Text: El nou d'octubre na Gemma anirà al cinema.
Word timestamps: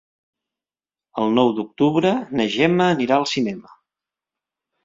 El 1.23 1.29
nou 1.35 1.51
d'octubre 1.59 2.13
na 2.39 2.49
Gemma 2.57 2.91
anirà 2.97 3.21
al 3.21 3.29
cinema. 3.37 3.79